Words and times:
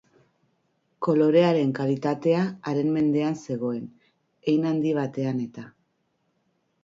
Kolorearen 1.07 1.73
kalitatea 1.79 2.39
haren 2.71 2.89
mendean 2.95 3.37
zegoen, 3.47 3.85
hein 4.49 4.67
handi 4.73 4.95
batean, 5.01 5.45
eta. 5.47 5.67